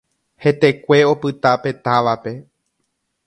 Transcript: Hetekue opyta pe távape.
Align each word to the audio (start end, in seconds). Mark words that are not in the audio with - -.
Hetekue 0.45 0.99
opyta 1.11 1.51
pe 1.63 1.71
távape. 1.83 2.33